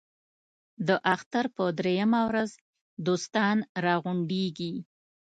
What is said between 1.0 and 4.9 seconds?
اختر په درېیمه ورځ دوستان را غونډېږي.